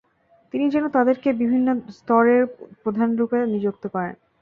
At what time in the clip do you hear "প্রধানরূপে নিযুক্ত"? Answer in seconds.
2.83-3.83